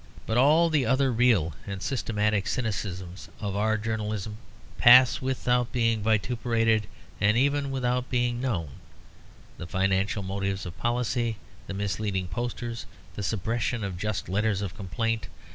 But 0.25 0.35
all 0.35 0.71
the 0.71 0.83
other 0.83 1.11
real 1.11 1.53
and 1.67 1.79
systematic 1.79 2.45
cynicisms 2.47 3.27
of 3.39 3.55
our 3.55 3.77
journalism 3.77 4.37
pass 4.79 5.21
without 5.21 5.71
being 5.71 6.01
vituperated 6.01 6.87
and 7.19 7.37
even 7.37 7.69
without 7.69 8.09
being 8.09 8.41
known 8.41 8.69
the 9.59 9.67
financial 9.67 10.23
motives 10.23 10.65
of 10.65 10.75
policy, 10.79 11.37
the 11.67 11.75
misleading 11.75 12.27
posters, 12.29 12.87
the 13.13 13.21
suppression 13.21 13.83
of 13.83 13.95
just 13.95 14.27
letters 14.27 14.63
of 14.63 14.75
complaint. 14.75 15.27